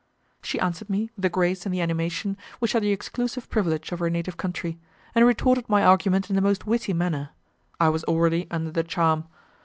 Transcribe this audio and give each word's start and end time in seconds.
She 0.41 0.59
answered 0.59 0.89
me 0.89 1.11
with 1.15 1.21
the 1.21 1.29
grace 1.29 1.63
and 1.63 1.71
the 1.71 1.79
animation 1.81 2.35
which 2.57 2.73
are 2.73 2.79
the 2.81 2.89
exclusive 2.91 3.47
privilege 3.51 3.91
of 3.91 3.99
her 3.99 4.09
native 4.09 4.35
country, 4.35 4.79
and 5.13 5.27
retorted 5.27 5.69
my 5.69 5.83
argument 5.85 6.27
in 6.27 6.35
the 6.35 6.41
most 6.41 6.65
witty 6.65 6.91
manner; 6.91 7.29
I 7.79 7.89
was 7.89 8.03
already 8.05 8.47
under 8.49 8.71
the 8.71 8.83
charm. 8.83 9.25